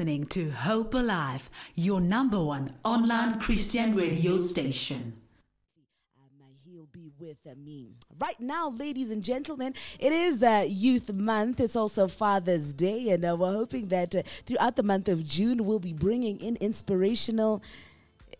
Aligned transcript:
listening 0.00 0.24
to 0.24 0.48
Hope 0.48 0.94
Alive, 0.94 1.50
your 1.74 2.00
number 2.00 2.42
one 2.42 2.72
online 2.84 3.38
Christian 3.38 3.94
radio 3.94 4.38
station. 4.38 5.12
He'll 6.64 6.86
be 6.90 7.12
with 7.18 7.36
me. 7.58 7.96
Right 8.18 8.40
now, 8.40 8.70
ladies 8.70 9.10
and 9.10 9.22
gentlemen, 9.22 9.74
it 9.98 10.10
is 10.10 10.42
uh, 10.42 10.64
Youth 10.66 11.12
Month. 11.12 11.60
It's 11.60 11.76
also 11.76 12.08
Father's 12.08 12.72
Day, 12.72 13.10
and 13.10 13.26
uh, 13.26 13.36
we're 13.38 13.52
hoping 13.52 13.88
that 13.88 14.14
uh, 14.14 14.22
throughout 14.46 14.76
the 14.76 14.82
month 14.82 15.06
of 15.06 15.22
June, 15.22 15.66
we'll 15.66 15.78
be 15.78 15.92
bringing 15.92 16.40
in 16.40 16.56
inspirational. 16.62 17.62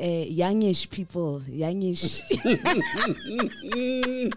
Uh, 0.02 0.06
youngish 0.06 0.88
people, 0.88 1.42
youngish, 1.46 2.22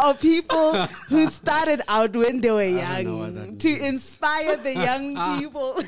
of 0.00 0.20
people 0.20 0.86
who 1.08 1.28
started 1.28 1.80
out 1.88 2.14
when 2.16 2.40
they 2.40 2.50
were 2.50 2.60
I 2.60 3.02
know 3.02 3.16
what 3.18 3.26
young 3.26 3.29
that 3.29 3.29
to 3.60 3.86
inspire 3.86 4.56
the 4.56 4.74
young 4.74 5.38
people. 5.38 5.78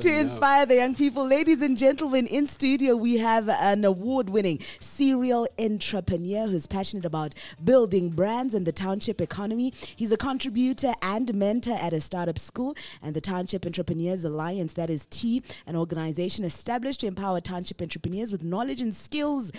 To 0.00 0.10
inspire 0.10 0.66
the 0.66 0.76
young 0.76 0.94
people. 0.94 1.26
Ladies 1.26 1.62
and 1.62 1.76
gentlemen, 1.76 2.26
in 2.26 2.46
studio 2.46 2.96
we 2.96 3.18
have 3.18 3.48
an 3.48 3.84
award 3.84 4.30
winning 4.30 4.60
serial 4.80 5.46
entrepreneur 5.58 6.46
who's 6.46 6.66
passionate 6.66 7.04
about 7.04 7.34
building 7.62 8.10
brands 8.10 8.54
and 8.54 8.66
the 8.66 8.72
township 8.72 9.20
economy. 9.20 9.72
He's 9.96 10.12
a 10.12 10.16
contributor 10.16 10.92
and 11.02 11.32
mentor 11.34 11.76
at 11.80 11.92
a 11.92 12.00
startup 12.00 12.38
school 12.38 12.76
and 13.02 13.14
the 13.14 13.20
Township 13.20 13.66
Entrepreneurs 13.66 14.24
Alliance, 14.24 14.74
that 14.74 14.90
is 14.90 15.06
T, 15.10 15.42
an 15.66 15.76
organization 15.76 16.44
established 16.44 17.00
to 17.00 17.06
empower 17.06 17.40
township 17.40 17.80
entrepreneurs 17.80 18.32
with 18.32 18.42
knowledge 18.42 18.80
and 18.80 18.94
skills 18.94 19.50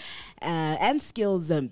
uh, 0.41 0.77
and 0.79 1.01
skills. 1.01 1.51
Um, 1.51 1.71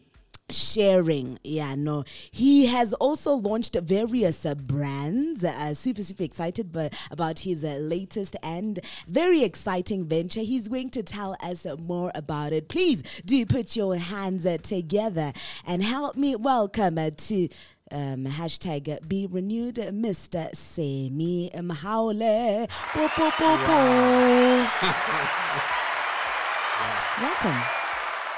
sharing 0.51 1.39
yeah 1.43 1.75
no 1.75 2.03
he 2.31 2.65
has 2.65 2.93
also 2.93 3.33
launched 3.33 3.75
various 3.75 4.45
uh, 4.45 4.55
brands 4.55 5.43
uh, 5.43 5.73
super 5.73 6.03
super 6.03 6.23
excited 6.23 6.71
but 6.71 6.93
about 7.11 7.39
his 7.39 7.63
uh, 7.63 7.77
latest 7.79 8.35
and 8.43 8.79
very 9.07 9.43
exciting 9.43 10.05
venture 10.05 10.41
he's 10.41 10.67
going 10.67 10.89
to 10.89 11.03
tell 11.03 11.35
us 11.41 11.65
uh, 11.65 11.75
more 11.77 12.11
about 12.15 12.53
it 12.53 12.67
please 12.67 13.01
do 13.25 13.45
put 13.45 13.75
your 13.75 13.95
hands 13.95 14.45
uh, 14.45 14.57
together 14.61 15.31
and 15.65 15.83
help 15.83 16.15
me 16.15 16.35
welcome 16.35 16.97
uh, 16.97 17.09
to 17.15 17.47
um, 17.91 18.25
hashtag 18.25 19.07
be 19.07 19.27
renewed 19.27 19.75
Mr. 19.75 20.55
Semi 20.55 21.49
po. 21.49 21.65
Welcome. 27.21 27.61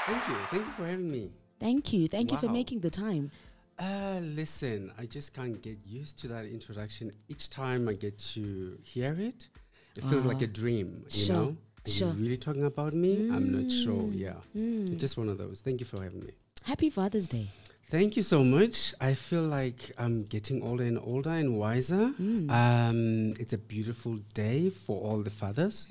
Thank 0.06 0.28
you. 0.28 0.36
Thank 0.50 0.66
you 0.66 0.72
for 0.76 0.86
having 0.86 1.10
me. 1.10 1.41
Thank 1.62 1.92
you. 1.92 2.08
Thank 2.08 2.32
you 2.32 2.38
for 2.38 2.48
making 2.48 2.80
the 2.80 2.90
time. 2.90 3.30
Uh, 3.78 4.18
listen, 4.20 4.92
I 4.98 5.06
just 5.06 5.32
can't 5.34 5.60
get 5.62 5.78
used 5.86 6.18
to 6.20 6.28
that 6.28 6.44
introduction. 6.44 7.10
Each 7.28 7.48
time 7.48 7.88
I 7.88 7.94
get 7.94 8.18
to 8.34 8.76
hear 8.82 9.12
it, 9.18 9.48
it 9.96 10.04
feels 10.04 10.24
like 10.24 10.42
a 10.42 10.46
ah. 10.46 10.60
dream, 10.60 11.04
you 11.10 11.24
Sure, 11.24 11.36
know? 11.36 11.56
Are 11.86 11.90
sure. 11.90 12.08
you 12.08 12.22
really 12.22 12.36
talking 12.36 12.64
about 12.64 12.92
me? 12.94 13.30
I'm 13.30 13.50
not 13.50 13.70
sure. 13.70 14.02
Mm. 14.02 14.18
Yeah. 14.18 14.38
It's 14.54 15.00
Just 15.00 15.16
one 15.16 15.28
of 15.28 15.38
those. 15.38 15.60
Thank 15.62 15.80
you 15.80 15.86
for 15.86 16.02
having 16.02 16.24
me. 16.24 16.32
Happy 16.64 16.90
Father's 16.90 17.28
Day. 17.28 17.46
Thank 17.90 18.16
you 18.16 18.22
so 18.22 18.42
much. 18.42 18.94
I 19.00 19.14
feel 19.14 19.42
like 19.42 19.92
I'm 19.98 20.24
getting 20.24 20.62
older 20.62 20.84
and 20.84 20.98
older 20.98 21.30
and 21.30 21.58
wiser. 21.58 22.12
Mm. 22.20 22.50
Um, 22.50 23.34
it's 23.38 23.52
a 23.52 23.58
beautiful 23.58 24.14
day 24.32 24.70
for 24.70 24.96
all 25.00 25.18
the 25.22 25.30
fathers. 25.30 25.86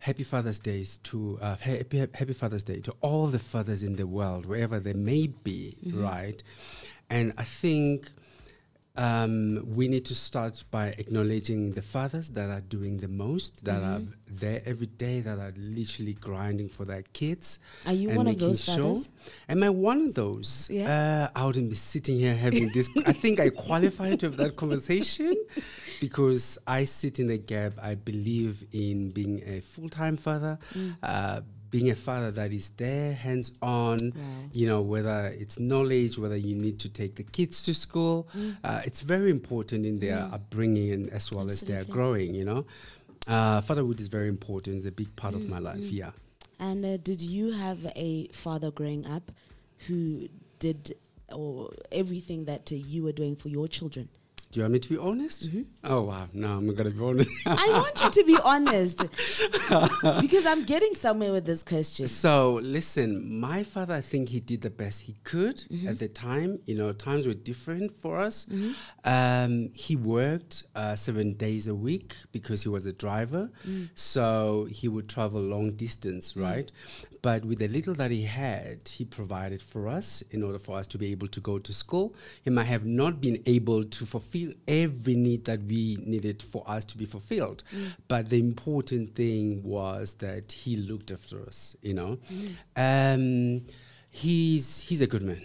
Happy 0.00 0.22
Father's 0.24 0.58
Day 0.58 0.84
to 1.04 1.38
uh, 1.40 1.56
happy, 1.56 1.98
happy 1.98 2.32
Father's 2.32 2.64
Day 2.64 2.80
to 2.80 2.94
all 3.00 3.26
the 3.28 3.38
fathers 3.38 3.82
in 3.82 3.96
the 3.96 4.06
world, 4.06 4.46
wherever 4.46 4.80
they 4.80 4.94
may 4.94 5.26
be, 5.26 5.76
right? 5.92 6.42
And 7.10 7.32
I 7.36 7.44
think 7.44 8.10
um, 8.96 9.62
we 9.66 9.88
need 9.88 10.04
to 10.06 10.14
start 10.14 10.62
by 10.70 10.88
acknowledging 10.98 11.72
the 11.72 11.82
fathers 11.82 12.30
that 12.30 12.50
are 12.50 12.60
doing 12.60 12.96
the 12.98 13.08
most, 13.08 13.64
that 13.64 13.82
are 13.82 14.02
there 14.30 14.60
every 14.66 14.86
day, 14.86 15.20
that 15.20 15.38
are 15.38 15.52
literally 15.56 16.14
grinding 16.14 16.68
for 16.68 16.84
their 16.84 17.02
kids. 17.12 17.60
Are 17.86 17.92
you 17.92 18.08
and 18.08 18.16
one 18.18 18.26
of 18.26 18.38
those 18.38 18.64
sure- 18.64 18.74
fathers? 18.76 19.08
Am 19.48 19.62
I 19.62 19.70
one 19.70 20.02
of 20.08 20.14
those? 20.14 20.68
Yeah. 20.70 21.28
Uh, 21.34 21.38
I 21.40 21.44
wouldn't 21.46 21.70
be 21.70 21.76
sitting 21.76 22.18
here 22.18 22.34
having 22.34 22.70
this. 22.72 22.88
I 23.06 23.12
think 23.12 23.38
I 23.40 23.50
qualify 23.50 24.16
to 24.16 24.26
have 24.26 24.36
that 24.38 24.56
conversation 24.56 25.34
because 26.00 26.58
I 26.66 26.84
sit 26.84 27.18
in 27.20 27.28
the 27.28 27.38
gap. 27.38 27.74
I 27.80 27.94
believe 27.94 28.64
in 28.72 29.10
being 29.10 29.42
a 29.46 29.60
full 29.60 29.88
time 29.88 30.16
father, 30.16 30.58
Mm. 30.74 30.96
uh, 31.02 31.40
being 31.70 31.90
a 31.90 31.94
father 31.94 32.30
that 32.32 32.52
is 32.52 32.70
there, 32.70 33.12
hands 33.12 33.52
on, 33.62 34.12
you 34.52 34.66
know, 34.66 34.80
whether 34.80 35.26
it's 35.38 35.58
knowledge, 35.58 36.18
whether 36.18 36.36
you 36.36 36.54
need 36.56 36.78
to 36.80 36.88
take 36.88 37.14
the 37.14 37.22
kids 37.22 37.62
to 37.62 37.74
school. 37.74 38.28
Mm. 38.36 38.56
Uh, 38.64 38.82
it's 38.84 39.00
very 39.02 39.30
important 39.30 39.86
in 39.86 39.98
their 40.00 40.18
upbringing 40.32 40.90
and 40.92 41.10
as 41.10 41.30
well 41.32 41.46
as 41.46 41.60
their 41.60 41.84
growing, 41.84 42.34
you 42.34 42.44
know. 42.44 42.66
Uh, 43.28 43.60
fatherhood 43.60 44.00
is 44.00 44.08
very 44.08 44.28
important. 44.28 44.76
It's 44.76 44.86
a 44.86 44.90
big 44.90 45.14
part 45.14 45.34
of 45.34 45.48
my 45.48 45.58
Mm, 45.60 45.64
life, 45.64 45.90
yeah. 45.92 46.10
And 46.58 46.84
uh, 46.84 46.96
did 46.96 47.20
you 47.22 47.52
have 47.52 47.78
a 47.94 48.28
father 48.28 48.70
growing 48.70 49.06
up 49.06 49.30
who 49.86 50.28
did 50.58 50.94
or 51.32 51.70
everything 51.92 52.46
that 52.46 52.72
uh, 52.72 52.74
you 52.74 53.04
were 53.04 53.12
doing 53.12 53.36
for 53.36 53.48
your 53.48 53.68
children? 53.68 54.08
Do 54.52 54.58
you 54.58 54.64
want 54.64 54.72
me 54.72 54.78
to 54.80 54.88
be 54.88 54.98
honest? 54.98 55.48
Mm-hmm. 55.48 55.62
Oh 55.84 56.02
wow, 56.02 56.28
no, 56.32 56.56
I'm 56.56 56.66
not 56.66 56.74
gonna 56.74 56.90
be 56.90 57.00
honest. 57.04 57.30
I 57.46 57.68
want 57.70 58.02
you 58.02 58.10
to 58.10 58.24
be 58.26 58.36
honest 58.42 58.98
because 60.20 60.44
I'm 60.44 60.64
getting 60.64 60.94
somewhere 60.96 61.30
with 61.30 61.44
this 61.46 61.62
question. 61.62 62.08
so 62.08 62.54
listen, 62.62 63.38
my 63.38 63.62
father, 63.62 63.94
I 63.94 64.00
think 64.00 64.28
he 64.28 64.40
did 64.40 64.62
the 64.62 64.70
best 64.70 65.02
he 65.02 65.14
could 65.22 65.58
Mm-hmm. 65.70 65.86
at 65.88 65.98
the 66.00 66.08
time. 66.08 66.58
You 66.66 66.76
know, 66.78 66.92
times 66.92 67.26
were 67.28 67.34
different 67.34 67.92
for 68.00 68.18
us. 68.20 68.46
Um, 69.04 69.70
he 69.76 69.94
worked 69.96 70.64
uh, 70.74 70.96
seven 70.96 71.34
days 71.34 71.68
a 71.68 71.74
week 71.74 72.14
because 72.32 72.62
he 72.64 72.68
was 72.68 72.86
a 72.86 72.92
driver, 72.92 73.50
Mm. 73.68 73.90
so 73.94 74.66
he 74.70 74.88
would 74.88 75.08
travel 75.08 75.40
long 75.40 75.72
distance, 75.72 76.36
right? 76.36 76.70
But 77.22 77.44
with 77.44 77.58
the 77.58 77.68
little 77.68 77.94
that 77.94 78.10
he 78.10 78.22
had, 78.22 78.88
he 78.88 79.04
provided 79.04 79.60
for 79.62 79.86
us 79.88 80.22
in 80.30 80.42
order 80.42 80.58
for 80.58 80.78
us 80.78 80.86
to 80.88 80.98
be 80.98 81.10
able 81.12 81.28
to 81.28 81.40
go 81.40 81.58
to 81.58 81.72
school. 81.72 82.14
He 82.42 82.50
might 82.50 82.64
have 82.64 82.86
not 82.86 83.20
been 83.20 83.42
able 83.46 83.84
to 83.84 84.06
fulfill 84.06 84.39
every 84.66 85.14
need 85.14 85.44
that 85.44 85.60
we 85.62 85.98
needed 86.04 86.42
for 86.42 86.62
us 86.66 86.84
to 86.86 86.98
be 86.98 87.06
fulfilled, 87.06 87.62
mm. 87.74 87.92
but 88.08 88.28
the 88.28 88.38
important 88.38 89.14
thing 89.14 89.62
was 89.62 90.14
that 90.14 90.52
he 90.52 90.76
looked 90.76 91.10
after 91.10 91.42
us. 91.46 91.76
You 91.82 91.94
know, 91.94 92.18
mm. 92.32 92.54
um, 92.76 93.66
he's 94.10 94.80
he's 94.80 95.02
a 95.02 95.06
good 95.06 95.22
man 95.22 95.42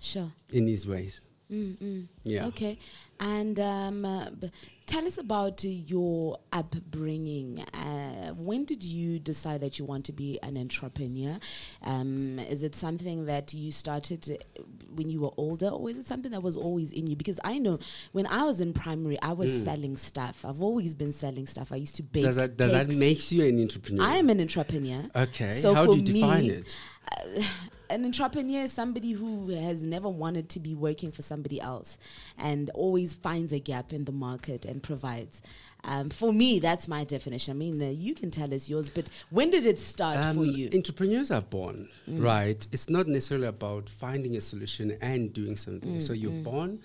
Sure. 0.00 0.30
in 0.50 0.66
his 0.66 0.86
ways. 0.86 1.20
Mm-mm. 1.50 2.06
Yeah. 2.28 2.46
Okay. 2.46 2.78
And 3.20 3.58
um, 3.58 4.04
uh, 4.04 4.30
b- 4.30 4.50
tell 4.86 5.04
us 5.04 5.18
about 5.18 5.64
uh, 5.64 5.68
your 5.68 6.38
upbringing. 6.52 7.60
Uh, 7.74 8.32
when 8.34 8.64
did 8.64 8.84
you 8.84 9.18
decide 9.18 9.60
that 9.62 9.78
you 9.78 9.84
want 9.84 10.04
to 10.04 10.12
be 10.12 10.38
an 10.42 10.56
entrepreneur? 10.56 11.38
Um, 11.82 12.38
is 12.38 12.62
it 12.62 12.76
something 12.76 13.26
that 13.26 13.52
you 13.52 13.72
started 13.72 14.38
uh, 14.56 14.62
when 14.94 15.10
you 15.10 15.20
were 15.20 15.32
older, 15.36 15.66
or 15.68 15.90
is 15.90 15.98
it 15.98 16.06
something 16.06 16.30
that 16.30 16.42
was 16.44 16.56
always 16.56 16.92
in 16.92 17.08
you? 17.08 17.16
Because 17.16 17.40
I 17.42 17.58
know 17.58 17.80
when 18.12 18.26
I 18.28 18.44
was 18.44 18.60
in 18.60 18.72
primary, 18.72 19.20
I 19.20 19.32
was 19.32 19.64
selling 19.64 19.96
stuff. 19.96 20.44
I've 20.44 20.62
always 20.62 20.94
been 20.94 21.12
selling 21.12 21.46
stuff. 21.46 21.72
I 21.72 21.76
used 21.76 21.96
to 21.96 22.04
bake. 22.04 22.22
Mm. 22.22 22.26
Does 22.26 22.36
that 22.36 22.56
does 22.56 22.72
that 22.72 22.88
make 22.94 23.32
you 23.32 23.44
an 23.46 23.60
entrepreneur? 23.60 24.04
I 24.04 24.16
am 24.16 24.30
an 24.30 24.40
entrepreneur. 24.40 25.10
okay. 25.16 25.50
So 25.50 25.74
How 25.74 25.86
for 25.86 25.92
do 25.94 25.98
you 25.98 26.20
define 26.20 26.42
me, 26.42 26.50
it? 26.50 26.76
an 27.90 28.04
entrepreneur 28.04 28.62
is 28.64 28.72
somebody 28.72 29.12
who 29.12 29.48
has 29.50 29.84
never 29.84 30.08
wanted 30.08 30.48
to 30.50 30.60
be 30.60 30.74
working 30.74 31.10
for 31.10 31.22
somebody 31.22 31.60
else 31.60 31.96
and 32.36 32.70
always 32.70 33.14
finds 33.14 33.52
a 33.52 33.58
gap 33.58 33.92
in 33.92 34.04
the 34.04 34.12
market 34.12 34.64
and 34.64 34.82
provides. 34.82 35.42
Um, 35.84 36.10
for 36.10 36.32
me, 36.32 36.58
that's 36.58 36.88
my 36.88 37.04
definition. 37.04 37.52
I 37.52 37.58
mean, 37.58 37.80
uh, 37.80 37.86
you 37.90 38.14
can 38.14 38.30
tell 38.30 38.52
us 38.52 38.68
yours, 38.68 38.90
but 38.90 39.08
when 39.30 39.50
did 39.50 39.64
it 39.64 39.78
start 39.78 40.16
for 40.34 40.40
Um, 40.42 40.44
you? 40.46 40.68
Entrepreneurs 40.74 41.30
are 41.30 41.40
born, 41.40 41.88
Mm. 42.08 42.22
right? 42.22 42.66
It's 42.72 42.90
not 42.90 43.06
necessarily 43.06 43.46
about 43.46 43.88
finding 43.88 44.36
a 44.36 44.40
solution 44.40 44.96
and 45.00 45.32
doing 45.32 45.56
something. 45.56 46.00
So 46.00 46.12
Mm, 46.14 46.20
you're 46.20 46.42
born 46.42 46.80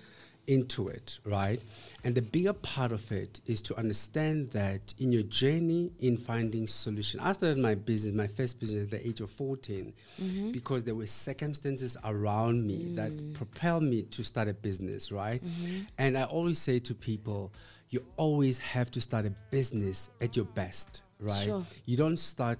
into 0.48 0.88
it, 0.90 1.19
right? 1.25 1.62
And 2.04 2.13
the 2.16 2.22
bigger 2.22 2.54
part 2.54 2.92
of 2.92 3.10
it 3.12 3.40
is 3.45 3.62
to 3.63 3.78
understand 3.78 4.51
that 4.51 4.94
in 5.00 5.12
your 5.12 5.24
journey 5.24 5.92
in 6.00 6.18
finding 6.18 6.68
solution. 6.68 7.19
I 7.22 7.31
started 7.31 7.57
my 7.60 7.75
business, 7.75 8.13
my 8.13 8.28
first 8.28 8.60
business 8.60 8.84
at 8.84 8.92
the 8.92 9.07
age 9.07 9.22
of 9.22 9.30
14 9.31 9.94
Mm-hmm. 10.22 10.51
because 10.51 10.84
there 10.84 10.95
were 10.95 11.07
circumstances 11.07 11.95
around 12.04 12.66
me 12.68 12.86
Mm. 12.86 12.95
that 12.95 13.34
propelled 13.34 13.84
me 13.84 14.04
to 14.04 14.24
start 14.24 14.48
a 14.48 14.54
business, 14.54 15.12
right? 15.12 15.44
Mm-hmm. 15.44 15.80
And 15.98 16.18
I 16.18 16.24
always 16.25 16.60
say 16.60 16.78
to 16.80 16.94
people, 16.94 17.51
you 17.90 18.04
always 18.18 18.57
have 18.60 18.92
to 18.92 19.01
start 19.01 19.25
a 19.25 19.31
business 19.51 20.10
at 20.22 20.36
your 20.36 20.45
best, 20.45 21.01
right? 21.19 21.45
Sure. 21.45 21.66
You 21.86 21.95
don't 21.98 22.18
start 22.19 22.57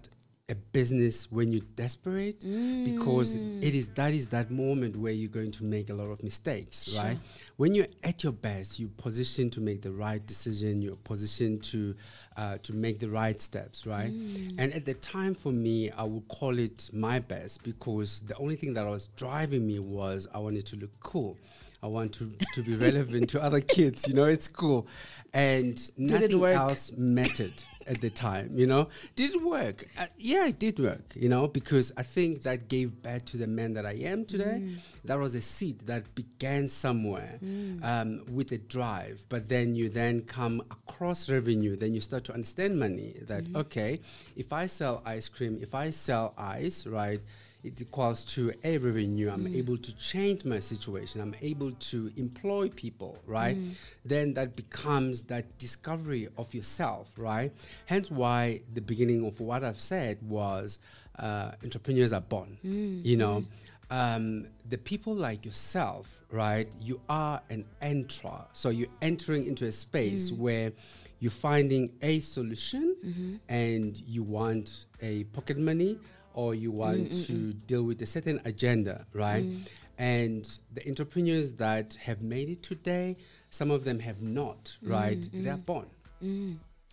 a 0.50 0.56
business 0.56 1.32
when 1.32 1.54
you're 1.54 1.62
desperate 1.78 2.42
because 2.42 3.34
Mm. 3.38 3.64
it 3.64 3.74
is 3.74 3.88
that 3.90 4.14
is 4.14 4.28
that 4.28 4.52
moment 4.52 4.98
where 4.98 5.14
you're 5.14 5.30
going 5.30 5.52
to 5.52 5.64
make 5.64 5.90
a 5.90 5.94
lot 5.94 6.10
of 6.10 6.22
mistakes, 6.22 6.94
right? 6.98 7.18
When 7.56 7.74
you're 7.74 7.88
at 8.04 8.24
your 8.24 8.34
best, 8.34 8.78
you're 8.78 8.90
positioned 8.98 9.54
to 9.54 9.62
make 9.62 9.82
the 9.82 9.94
right 9.94 10.26
decision. 10.28 10.82
You're 10.82 10.98
positioned 10.98 11.64
to 11.72 11.96
uh, 12.36 12.58
to 12.64 12.74
make 12.74 13.00
the 13.00 13.08
right 13.10 13.40
steps, 13.40 13.88
right? 13.88 14.12
Mm. 14.12 14.56
And 14.58 14.74
at 14.74 14.84
the 14.84 14.96
time, 14.96 15.34
for 15.34 15.54
me, 15.54 15.92
I 15.92 16.04
would 16.04 16.28
call 16.28 16.60
it 16.60 16.90
my 16.92 17.20
best 17.20 17.64
because 17.64 18.20
the 18.22 18.36
only 18.36 18.58
thing 18.58 18.74
that 18.74 18.86
was 18.86 19.08
driving 19.16 19.66
me 19.66 19.80
was 19.80 20.28
I 20.34 20.40
wanted 20.40 20.66
to 20.68 20.76
look 20.76 20.92
cool. 21.00 21.38
I 21.82 21.88
want 21.88 22.14
to, 22.14 22.32
to 22.56 22.64
be 22.64 22.76
relevant 22.76 23.30
to 23.32 23.44
other 23.44 23.60
kids. 23.60 24.08
You 24.08 24.14
know, 24.14 24.24
it's 24.24 24.48
cool. 24.48 24.88
And 25.34 25.78
nothing 25.98 26.42
else 26.46 26.92
mattered 26.98 27.54
at 27.88 28.02
the 28.02 28.10
time, 28.10 28.50
you 28.54 28.68
know. 28.68 28.88
Did 29.16 29.36
it 29.36 29.42
work? 29.42 29.86
Uh, 29.98 30.06
yeah, 30.18 30.48
it 30.48 30.60
did 30.60 30.80
work, 30.80 31.14
you 31.16 31.30
know, 31.30 31.48
because 31.48 31.92
I 31.98 32.04
think 32.04 32.42
that 32.44 32.68
gave 32.68 33.02
birth 33.02 33.26
to 33.26 33.38
the 33.38 33.48
man 33.48 33.74
that 33.74 33.86
I 33.86 33.94
am 33.94 34.26
today. 34.26 34.60
Mm. 34.62 34.78
That 35.06 35.20
was 35.20 35.36
a 35.36 35.42
seed 35.42 35.80
that 35.88 36.14
began 36.16 36.68
somewhere 36.68 37.40
um, 37.84 38.24
with 38.32 38.52
a 38.52 38.58
drive, 38.58 39.26
but 39.30 39.50
then 39.50 39.76
you 39.76 39.90
then 39.90 40.22
come 40.22 40.62
across 40.72 41.30
revenue, 41.30 41.76
then 41.76 41.94
you 41.94 42.02
start 42.02 42.24
to 42.26 42.34
understand 42.34 42.80
money 42.80 43.16
that, 43.28 43.44
Mm-hmm. 43.44 43.58
okay, 43.58 44.00
if 44.36 44.54
I 44.54 44.68
sell 44.68 45.02
ice 45.06 45.28
cream, 45.28 45.60
if 45.62 45.76
I 45.76 45.90
sell 45.90 46.34
ice, 46.38 46.88
right, 46.88 47.22
it 47.64 47.80
equals 47.82 48.26
to 48.26 48.52
a 48.64 48.78
revenue. 48.78 49.30
I'm 49.32 49.46
Mm. 49.46 49.56
able 49.56 49.78
to 49.78 49.92
change 49.96 50.44
my 50.46 50.60
situation. 50.60 51.22
I'm 51.22 51.36
able 51.42 51.72
to 51.92 52.12
employ 52.18 52.70
people, 52.70 53.18
right? 53.26 53.58
Mm. 53.58 53.72
Then 54.06 54.34
that 54.34 54.56
becomes 54.56 55.24
that 55.24 55.46
discovery 55.60 56.28
of 56.38 56.54
yourself, 56.54 57.08
right? 57.18 57.52
Hence 57.86 58.12
why 58.12 58.62
the 58.74 58.82
beginning 58.82 59.26
of 59.26 59.40
what 59.40 59.64
I've 59.64 59.80
said 59.82 60.18
was 60.22 60.80
uh, 61.20 61.52
entrepreneurs 61.64 62.12
are 62.12 62.22
born. 62.22 62.58
Mm. 62.66 63.06
You 63.06 63.18
know, 63.18 63.46
um, 63.92 64.48
the 64.68 64.78
people 64.80 65.14
like 65.16 65.46
yourself, 65.46 66.22
right? 66.32 66.68
You 66.82 67.00
are 67.08 67.40
an 67.50 67.66
enterer. 67.82 68.46
So 68.54 68.70
you're 68.70 68.88
entering 69.02 69.46
into 69.46 69.66
a 69.68 69.72
space 69.72 70.32
Mm. 70.32 70.38
where 70.38 70.72
you're 71.20 71.32
finding 71.50 71.92
a 72.02 72.20
solution 72.20 72.96
Mm-hmm. 73.06 73.36
and 73.48 74.02
you 74.08 74.24
want 74.24 74.86
a 75.02 75.24
pocket 75.26 75.58
money 75.58 75.98
or 76.34 76.56
you 76.56 76.72
want 76.72 77.12
mm, 77.12 77.16
mm, 77.16 77.28
to 77.28 77.34
mm. 77.34 77.68
deal 77.68 77.84
with 77.84 78.02
a 78.02 78.06
certain 78.06 78.42
agenda, 78.46 79.06
right? 79.14 79.44
Mm. 79.44 79.68
And 79.98 80.58
the 80.74 80.88
entrepreneurs 80.88 81.54
that 81.54 81.96
have 81.96 82.22
made 82.24 82.50
it 82.50 82.64
today, 82.64 83.16
some 83.52 83.70
of 83.72 83.84
them 83.84 84.00
have 84.00 84.22
not, 84.22 84.76
right? 84.82 85.20
Mm, 85.20 85.44
They're 85.44 85.58
born. 85.58 85.86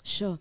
Sure. 0.02 0.38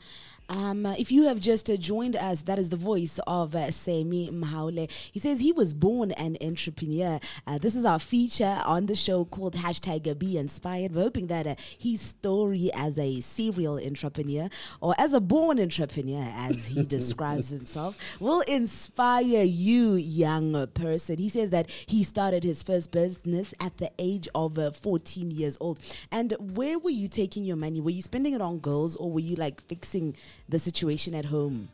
Um, 0.50 0.88
if 0.88 1.12
you 1.12 1.26
have 1.26 1.40
just 1.40 1.70
uh, 1.70 1.78
joined 1.78 2.16
us, 2.16 2.42
that 2.42 2.58
is 2.58 2.70
the 2.70 2.76
voice 2.76 3.20
of 3.28 3.54
uh, 3.54 3.70
Sammy 3.70 4.32
Mhaule. 4.32 4.90
He 5.12 5.20
says 5.20 5.40
he 5.40 5.52
was 5.52 5.76
born 5.76 6.12
an 6.14 6.38
entrepreneur. 6.42 7.20
Uh, 7.46 7.60
this 7.60 7.76
is 7.76 7.86
our 7.86 8.00
feature 8.00 8.60
on 8.66 8.88
the 8.88 8.96
show 8.96 9.26
called 9.26 9.54
hashtag 9.54 10.18
Be 10.18 10.40
Inspired. 10.40 10.96
We're 10.96 11.04
hoping 11.04 11.28
that 11.28 11.46
uh, 11.46 11.56
his 11.78 12.02
story 12.02 12.72
as 12.74 12.98
a 12.98 13.22
serial 13.22 13.80
entrepreneur 13.80 14.50
or 14.82 14.96
as 14.98 15.14
a 15.14 15.22
born 15.22 15.60
entrepreneur, 15.60 16.28
as 16.36 16.66
he 16.66 16.84
describes 16.98 17.50
himself, 17.50 18.00
will 18.20 18.42
inspire 18.42 19.44
you, 19.44 19.94
young 19.94 20.66
person. 20.74 21.20
He 21.20 21.30
says 21.30 21.52
that 21.52 21.70
he 21.70 22.04
started 22.04 22.44
his 22.44 22.64
first 22.64 22.92
business 22.92 23.54
at 23.60 23.78
the 23.78 23.92
age 24.00 24.28
of 24.34 24.58
uh, 24.58 24.72
14 24.72 25.30
years 25.30 25.60
old. 25.62 25.80
And 26.12 26.34
where 26.40 26.80
were 26.80 26.90
you 26.90 27.08
taking 27.08 27.46
your 27.46 27.56
money? 27.56 27.80
Were 27.82 27.92
you 27.92 28.02
spending 28.02 28.34
it 28.34 28.42
on 28.42 28.58
girls 28.58 28.96
or 28.96 29.12
were 29.12 29.20
you 29.20 29.36
like 29.36 29.62
fixing 29.62 30.16
the 30.48 30.60
situation 30.60 31.16
at 31.16 31.26
home? 31.26 31.70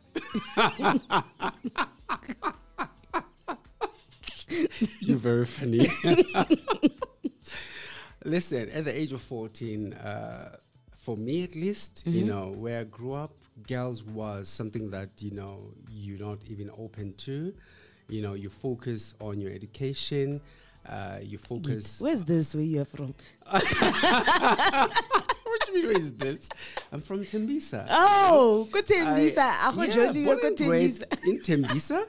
You're 5.00 5.16
very 5.16 5.46
funny. 5.46 5.88
Listen, 8.24 8.68
at 8.70 8.84
the 8.84 8.92
age 8.94 9.12
of 9.12 9.20
14, 9.22 9.92
uh, 9.92 10.56
for 10.98 11.16
me 11.16 11.44
at 11.44 11.54
least, 11.54 12.02
you 12.06 12.24
know, 12.24 12.52
where 12.56 12.80
I 12.80 12.84
grew 12.84 13.12
up, 13.12 13.30
girls 13.68 14.02
was 14.02 14.48
something 14.48 14.90
that, 14.90 15.10
you 15.20 15.30
know, 15.30 15.72
you're 15.90 16.18
not 16.18 16.38
even 16.48 16.70
open 16.76 17.14
to. 17.18 17.54
You 18.08 18.22
know, 18.22 18.34
you 18.34 18.50
focus 18.50 19.14
on 19.20 19.40
your 19.40 19.52
education, 19.52 20.40
uh, 20.88 21.18
you 21.22 21.38
focus. 21.38 22.00
Where's 22.00 22.24
this 22.24 22.54
where 22.54 22.64
you're 22.64 22.84
from? 22.84 23.14
what 25.66 25.72
do 25.74 25.78
you 25.80 25.84
mean, 25.84 25.86
where 25.94 25.98
is 26.00 26.12
this? 26.12 26.48
I'm 26.92 27.00
from 27.00 27.24
Tembisa. 27.24 27.86
Oh, 27.90 28.68
good 28.70 28.90
I- 28.92 29.16
yeah, 29.88 30.12
born 30.24 30.38
and 30.44 30.56
good 30.58 30.58
in 31.26 31.40
Tembisa, 31.40 32.06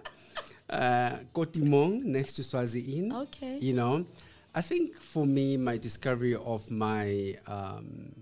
uh, 0.70 1.12
Kotimong, 1.34 2.04
next 2.04 2.34
to 2.34 2.44
Swaziland. 2.44 3.14
Okay. 3.14 3.58
You 3.60 3.74
know, 3.74 4.06
I 4.54 4.62
think 4.62 4.96
for 4.98 5.26
me, 5.26 5.58
my 5.58 5.78
discovery 5.78 6.36
of 6.36 6.70
my 6.72 7.38
um, 7.48 8.14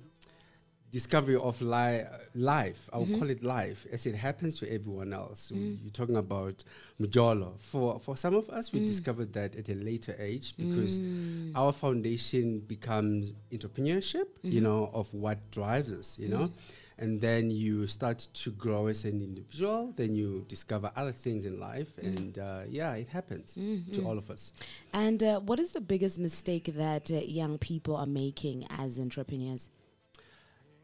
discovery 0.95 1.35
of 1.35 1.61
li- 1.61 2.05
life, 2.35 2.89
I 2.93 2.97
will 2.97 3.05
mm-hmm. 3.05 3.19
call 3.19 3.29
it 3.29 3.43
life, 3.43 3.85
as 3.91 4.05
it 4.05 4.15
happens 4.15 4.57
to 4.59 4.73
everyone 4.73 5.11
else. 5.11 5.51
Mm. 5.53 5.79
You're 5.83 5.91
talking 5.91 6.15
about 6.15 6.63
Mjolo. 7.01 7.59
For 7.59 7.99
for 7.99 8.15
some 8.15 8.33
of 8.33 8.49
us, 8.49 8.71
we 8.71 8.79
mm. 8.79 8.87
discovered 8.87 9.33
that 9.33 9.57
at 9.57 9.67
a 9.67 9.75
later 9.89 10.15
age 10.17 10.55
because 10.55 10.97
mm. 10.97 11.51
our 11.53 11.73
foundation 11.73 12.59
becomes 12.75 13.33
entrepreneurship. 13.51 14.27
You 14.41 14.61
mm-hmm. 14.61 14.63
know, 14.63 14.89
of 14.93 15.13
what 15.13 15.37
drives 15.51 15.91
us. 15.91 16.17
You 16.17 16.29
know. 16.29 16.49
And 16.97 17.19
then 17.19 17.51
you 17.51 17.87
start 17.87 18.19
to 18.43 18.49
grow 18.51 18.87
as 18.87 19.03
an 19.03 19.17
individual. 19.29 19.91
Then 19.97 20.15
you 20.15 20.45
discover 20.47 20.89
other 20.95 21.11
things 21.11 21.45
in 21.49 21.59
life, 21.59 21.91
and 22.09 22.39
uh, 22.39 22.61
yeah, 22.69 22.93
it 23.03 23.09
happens 23.09 23.47
to 23.55 23.59
mm-hmm. 23.59 24.07
all 24.07 24.17
of 24.17 24.27
us. 24.35 24.53
And 24.93 25.21
uh, 25.21 25.41
what 25.49 25.59
is 25.59 25.69
the 25.73 25.81
biggest 25.81 26.17
mistake 26.27 26.67
that 26.85 27.11
uh, 27.11 27.15
young 27.41 27.57
people 27.57 27.97
are 27.97 28.11
making 28.23 28.65
as 28.69 28.97
entrepreneurs? 28.97 29.67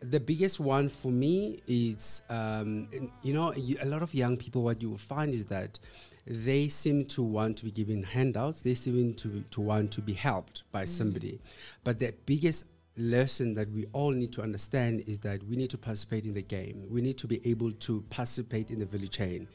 The 0.01 0.19
biggest 0.19 0.59
one 0.59 0.89
for 0.89 1.12
me 1.12 1.62
is, 1.68 2.24
um, 2.30 2.88
you 3.21 3.33
know, 3.33 3.53
a 3.81 3.86
lot 3.86 4.01
of 4.01 4.13
young 4.13 4.36
people, 4.36 4.63
what 4.63 4.81
you 4.81 4.89
will 4.89 4.98
find 4.98 5.33
is 5.33 5.45
that 5.45 5.77
they 6.25 6.68
seem 6.68 7.06
to 7.06 7.24
want 7.24 7.57
to 7.57 7.65
be 7.65 7.71
given 7.71 8.03
handouts, 8.03 8.62
they 8.62 8.75
seem 8.75 9.13
to, 9.15 9.44
to 9.51 9.62
want 9.62 9.92
to 9.94 10.01
be 10.01 10.13
helped 10.13 10.63
by 10.71 10.86
somebody. 10.86 11.39
But 11.83 12.00
the 12.00 12.13
biggest 12.25 12.65
lesson 12.98 13.53
that 13.56 13.71
we 13.71 13.86
all 13.94 14.12
need 14.12 14.31
to 14.33 14.42
understand 14.42 15.03
is 15.07 15.19
that 15.19 15.44
we 15.44 15.56
need 15.56 15.69
to 15.71 15.77
participate 15.77 16.25
in 16.25 16.33
the 16.33 16.42
game. 16.42 16.86
We 16.89 17.01
need 17.01 17.18
to 17.19 17.27
be 17.27 17.42
able 17.48 17.71
to 17.71 18.01
participate 18.09 18.69
in 18.69 18.80
the 18.80 18.86
value 18.86 19.07
chain. 19.07 19.48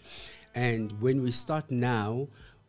And 0.54 0.92
when 1.00 1.22
we 1.22 1.32
start 1.32 1.70
now, 1.70 2.28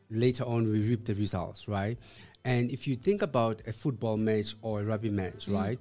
later 0.10 0.44
on 0.44 0.66
we 0.66 0.80
reap 0.80 1.06
the 1.06 1.16
results, 1.16 1.68
right? 1.68 1.98
And 2.44 2.72
if 2.72 2.88
you 2.88 2.96
think 2.96 3.22
about 3.22 3.62
a 3.68 3.74
football 3.74 4.18
match 4.18 4.56
or 4.62 4.82
a 4.82 4.84
rugby 4.84 5.10
match, 5.10 5.48
right? 5.48 5.80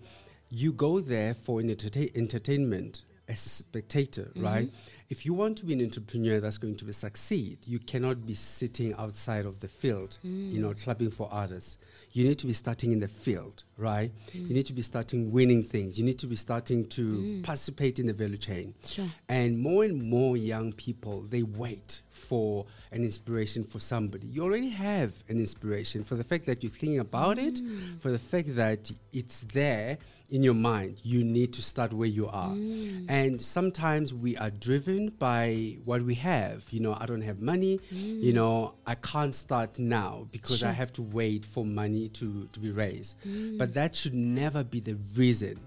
You 0.51 0.73
go 0.73 1.01
there 1.01 1.35
for 1.35 1.61
an 1.61 1.71
entertain- 1.71 2.11
entertainment 2.15 3.03
as 3.29 3.45
a 3.47 3.49
spectator, 3.49 4.23
mm-hmm. 4.23 4.45
right? 4.45 4.71
If 5.09 5.25
you 5.25 5.35
want 5.35 5.57
to 5.59 5.65
be 5.65 5.73
an 5.75 5.83
entrepreneur 5.83 6.41
that's 6.41 6.59
going 6.59 6.75
to 6.77 6.85
be 6.85 6.93
succeed, 6.93 7.59
you 7.65 7.79
cannot 7.79 8.27
be 8.27 8.35
sitting 8.35 8.93
outside 8.95 9.47
of 9.47 9.61
the 9.61 9.69
field, 9.69 10.19
mm. 10.27 10.53
you 10.53 10.61
know, 10.61 10.75
clapping 10.75 11.11
for 11.11 11.29
others. 11.31 11.77
You 12.13 12.25
need 12.25 12.39
to 12.41 12.47
be 12.47 12.53
starting 12.53 12.91
in 12.91 12.99
the 12.99 13.07
field, 13.07 13.63
right? 13.79 14.11
Mm. 14.33 14.49
You 14.49 14.55
need 14.55 14.67
to 14.67 14.73
be 14.73 14.83
starting 14.83 15.31
winning 15.31 15.63
things. 15.63 15.97
You 15.97 16.05
need 16.05 16.19
to 16.21 16.27
be 16.27 16.35
starting 16.35 16.89
to 16.89 17.03
mm. 17.03 17.43
participate 17.45 18.01
in 18.01 18.07
the 18.07 18.15
value 18.15 18.37
chain. 18.37 18.75
Sure. 18.85 19.07
And 19.29 19.61
more 19.61 19.85
and 19.85 20.03
more 20.03 20.37
young 20.37 20.73
people, 20.73 21.21
they 21.29 21.45
wait 21.45 22.03
for 22.11 22.67
an 22.91 23.05
inspiration 23.05 23.63
for 23.63 23.79
somebody. 23.79 24.27
You 24.27 24.43
already 24.43 24.71
have 24.71 25.13
an 25.29 25.39
inspiration 25.39 26.03
for 26.03 26.17
the 26.17 26.25
fact 26.25 26.47
that 26.47 26.65
you're 26.65 26.73
thinking 26.73 26.99
about 26.99 27.39
it, 27.39 27.61
for 28.01 28.11
the 28.11 28.19
fact 28.19 28.57
that 28.57 28.91
it's 29.13 29.43
there 29.53 29.99
in 30.31 30.43
your 30.43 30.55
mind. 30.55 31.01
You 31.03 31.25
need 31.25 31.53
to 31.55 31.63
start 31.63 31.93
where 31.93 32.09
you 32.09 32.29
are. 32.29 32.51
Mm. 32.51 33.07
And 33.09 33.41
sometimes 33.41 34.13
we 34.13 34.37
are 34.37 34.51
driven 34.51 35.11
by 35.11 35.77
what 35.85 36.03
we 36.03 36.15
have. 36.17 36.67
You 36.71 36.81
know, 36.81 36.97
I 36.99 37.07
don't 37.07 37.23
have 37.23 37.41
money. 37.41 37.81
Mm. 37.93 38.23
You 38.23 38.33
know, 38.33 38.75
I 38.87 38.95
can't 38.97 39.35
start 39.35 39.79
now 39.79 40.27
because 40.33 40.63
I 40.63 40.73
have 40.73 40.93
to 40.95 41.03
wait 41.03 41.45
for 41.45 41.65
money 41.65 42.09
to, 42.09 42.49
to 42.53 42.61
be 42.61 42.71
raised. 42.71 43.17
Mm. 43.27 43.59
But 43.59 43.75
that 43.75 43.95
should 43.95 44.15
never 44.15 44.65
be 44.65 44.81
the 44.81 44.97
reason. 45.15 45.61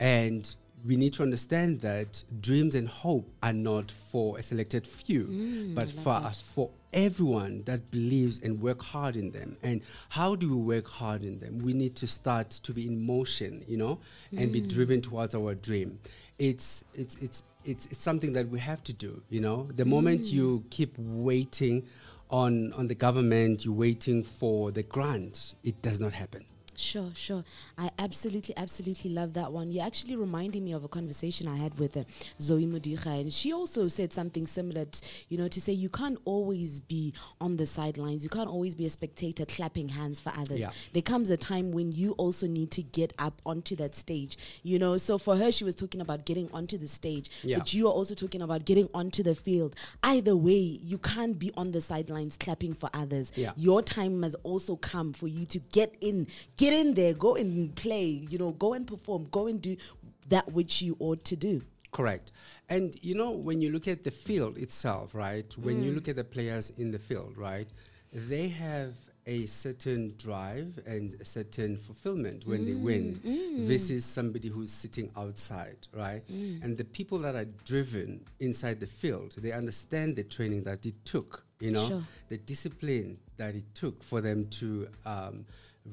And 0.00 0.54
we 0.86 0.96
need 0.96 1.12
to 1.14 1.22
understand 1.22 1.80
that 1.82 2.22
dreams 2.40 2.74
and 2.74 2.88
hope 2.88 3.28
are 3.42 3.52
not 3.52 3.90
for 3.90 4.38
a 4.38 4.42
selected 4.42 4.86
few, 4.86 5.72
but 5.74 5.90
for 5.90 6.12
us, 6.12 6.40
for 6.40 6.70
everyone 6.92 7.62
that 7.64 7.90
believes 7.90 8.40
and 8.40 8.60
work 8.62 8.82
hard 8.82 9.16
in 9.16 9.30
them. 9.30 9.56
And 9.62 9.82
how 10.08 10.34
do 10.34 10.48
we 10.48 10.62
work 10.76 10.88
hard 10.88 11.22
in 11.22 11.38
them? 11.40 11.58
We 11.58 11.72
need 11.72 11.96
to 11.96 12.06
start 12.06 12.50
to 12.50 12.72
be 12.72 12.86
in 12.86 13.04
motion, 13.04 13.64
you 13.68 13.76
know, 13.76 13.98
and 14.36 14.52
be 14.52 14.60
driven 14.60 15.00
towards 15.00 15.34
our 15.34 15.54
dream. 15.54 15.98
It's 16.38 16.84
it's 16.94 17.16
it's 17.16 17.42
it's 17.64 17.86
it's 17.86 18.02
something 18.02 18.32
that 18.34 18.48
we 18.48 18.60
have 18.60 18.82
to 18.84 18.92
do, 18.92 19.22
you 19.28 19.40
know. 19.40 19.64
The 19.74 19.84
moment 19.84 20.26
you 20.26 20.64
keep 20.70 20.94
waiting 20.98 21.84
on 22.30 22.72
on 22.74 22.86
the 22.86 22.94
government, 22.94 23.64
you're 23.64 23.74
waiting 23.74 24.22
for 24.22 24.70
the 24.70 24.82
grant, 24.82 25.54
it 25.64 25.82
does 25.82 25.98
not 26.00 26.12
happen. 26.12 26.44
Sure, 26.78 27.10
sure. 27.14 27.42
I 27.76 27.90
absolutely, 27.98 28.56
absolutely 28.56 29.10
love 29.10 29.32
that 29.34 29.50
one. 29.52 29.72
You're 29.72 29.84
actually 29.84 30.14
reminding 30.14 30.64
me 30.64 30.72
of 30.72 30.84
a 30.84 30.88
conversation 30.88 31.48
I 31.48 31.56
had 31.56 31.76
with 31.76 31.96
uh, 31.96 32.04
Zoe 32.40 32.66
Mudicha, 32.66 33.20
and 33.20 33.32
she 33.32 33.52
also 33.52 33.88
said 33.88 34.12
something 34.12 34.46
similar, 34.46 34.84
t- 34.84 35.00
you 35.28 35.36
know, 35.38 35.48
to 35.48 35.60
say 35.60 35.72
you 35.72 35.88
can't 35.88 36.18
always 36.24 36.78
be 36.78 37.12
on 37.40 37.56
the 37.56 37.66
sidelines. 37.66 38.22
You 38.22 38.30
can't 38.30 38.48
always 38.48 38.76
be 38.76 38.86
a 38.86 38.90
spectator 38.90 39.44
clapping 39.44 39.88
hands 39.88 40.20
for 40.20 40.32
others. 40.38 40.60
Yeah. 40.60 40.70
There 40.92 41.02
comes 41.02 41.30
a 41.30 41.36
time 41.36 41.72
when 41.72 41.90
you 41.90 42.12
also 42.12 42.46
need 42.46 42.70
to 42.72 42.82
get 42.82 43.12
up 43.18 43.42
onto 43.44 43.74
that 43.76 43.96
stage, 43.96 44.38
you 44.62 44.78
know. 44.78 44.98
So 44.98 45.18
for 45.18 45.36
her, 45.36 45.50
she 45.50 45.64
was 45.64 45.74
talking 45.74 46.00
about 46.00 46.26
getting 46.26 46.48
onto 46.52 46.78
the 46.78 46.86
stage, 46.88 47.28
Yeah. 47.42 47.58
but 47.58 47.74
you 47.74 47.88
are 47.88 47.92
also 47.92 48.14
talking 48.14 48.40
about 48.40 48.64
getting 48.66 48.88
onto 48.94 49.24
the 49.24 49.34
field. 49.34 49.74
Either 50.04 50.36
way, 50.36 50.78
you 50.80 50.98
can't 50.98 51.40
be 51.40 51.50
on 51.56 51.72
the 51.72 51.80
sidelines 51.80 52.36
clapping 52.36 52.74
for 52.74 52.88
others. 52.94 53.32
Yeah. 53.34 53.50
Your 53.56 53.82
time 53.82 54.22
has 54.22 54.36
also 54.44 54.76
come 54.76 55.12
for 55.12 55.26
you 55.26 55.44
to 55.46 55.58
get 55.72 55.96
in, 56.00 56.28
get 56.56 56.67
get 56.68 56.86
in 56.86 56.94
there, 56.94 57.14
go 57.14 57.34
and 57.36 57.74
play, 57.74 58.26
you 58.30 58.38
know, 58.38 58.52
go 58.52 58.74
and 58.74 58.86
perform, 58.86 59.28
go 59.30 59.46
and 59.46 59.60
do 59.60 59.76
that 60.28 60.52
which 60.52 60.82
you 60.82 60.96
ought 60.98 61.24
to 61.24 61.36
do. 61.36 61.62
Correct. 61.90 62.32
And 62.68 62.94
you 63.02 63.14
know, 63.14 63.30
when 63.30 63.60
you 63.60 63.70
look 63.70 63.88
at 63.88 64.04
the 64.04 64.10
field 64.10 64.58
itself, 64.58 65.14
right? 65.14 65.46
When 65.56 65.82
you 65.82 65.92
mm. 65.92 65.94
look 65.94 66.08
at 66.08 66.16
the 66.16 66.24
players 66.24 66.70
in 66.76 66.90
the 66.90 66.98
field, 66.98 67.38
right? 67.38 67.68
They 68.12 68.48
have 68.48 68.94
a 69.26 69.44
certain 69.46 70.14
drive 70.16 70.80
and 70.86 71.14
a 71.20 71.24
certain 71.24 71.76
fulfillment 71.76 72.46
when 72.46 72.64
they 72.64 72.72
win. 72.72 73.20
Mm, 73.24 73.36
mm. 73.36 73.68
This 73.68 73.90
is 73.90 74.04
somebody 74.04 74.48
who's 74.48 74.72
sitting 74.72 75.10
outside, 75.18 75.86
right? 75.92 76.22
And 76.62 76.78
the 76.78 76.84
people 76.84 77.18
that 77.18 77.34
are 77.34 77.44
driven 77.44 78.24
inside 78.40 78.80
the 78.80 78.86
field, 78.86 79.34
they 79.36 79.52
understand 79.52 80.16
the 80.16 80.24
training 80.24 80.62
that 80.62 80.86
it 80.86 80.94
took, 81.04 81.44
you 81.60 81.72
know, 81.72 81.86
Sure. 81.86 82.02
the 82.28 82.38
discipline 82.38 83.18
that 83.36 83.54
it 83.54 83.66
took 83.74 84.02
for 84.02 84.22
them 84.22 84.46
to 84.60 84.88
um, 85.04 85.44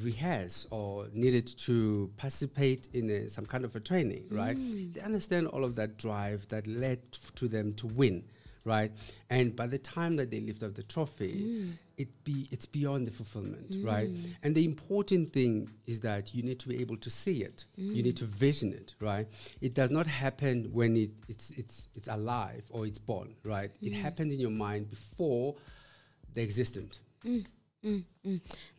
rehearse 0.01 0.67
or 0.71 1.07
needed 1.13 1.47
to 1.59 2.11
participate 2.17 2.87
in 2.93 3.09
a, 3.09 3.29
some 3.29 3.45
kind 3.45 3.63
of 3.63 3.75
a 3.75 3.79
training, 3.79 4.25
right? 4.31 4.57
Mm. 4.57 4.93
They 4.93 5.01
understand 5.01 5.47
all 5.47 5.63
of 5.63 5.75
that 5.75 5.97
drive 5.97 6.47
that 6.49 6.67
led 6.67 6.99
to 7.35 7.47
them 7.47 7.73
to 7.73 7.87
win, 7.87 8.23
right? 8.63 8.91
And 9.29 9.55
by 9.55 9.67
the 9.67 9.77
time 9.77 10.15
that 10.17 10.31
they 10.31 10.39
lift 10.39 10.63
up 10.63 10.75
the 10.75 10.83
trophy, 10.83 11.43
mm. 11.43 11.73
it 11.97 12.23
be 12.23 12.47
it's 12.51 12.65
beyond 12.65 13.07
the 13.07 13.11
fulfillment, 13.11 13.75
right? 13.83 14.09
Mm. 14.09 14.35
And 14.43 14.55
the 14.55 14.65
important 14.65 15.31
thing 15.31 15.69
is 15.85 15.99
that 16.01 16.33
you 16.33 16.43
need 16.43 16.59
to 16.59 16.67
be 16.67 16.81
able 16.81 16.97
to 16.97 17.09
see 17.09 17.43
it. 17.43 17.65
You 17.77 18.03
need 18.03 18.17
to 18.17 18.25
vision 18.25 18.73
it, 18.73 18.95
right? 18.99 19.27
It 19.61 19.73
does 19.73 19.91
not 19.91 20.07
happen 20.07 20.69
when 20.73 20.95
it, 20.97 21.11
it's 21.27 21.51
it's 21.51 21.89
it's 21.95 22.07
alive 22.07 22.63
or 22.69 22.85
it's 22.85 22.99
born, 22.99 23.35
right? 23.43 23.71
It 23.81 23.93
happens 23.93 24.33
in 24.33 24.39
your 24.39 24.51
mind 24.51 24.89
before 24.89 25.55
the 27.85 27.89
existent. 27.89 28.05